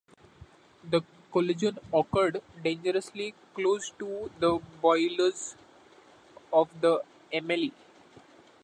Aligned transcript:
The 0.83 1.03
collision 1.31 1.77
occurred 1.93 2.41
dangerously 2.63 3.35
close 3.53 3.91
to 3.99 4.31
the 4.39 4.57
boilers 4.81 5.55
of 6.51 6.69
the 6.81 7.03
"Emilie". 7.31 7.71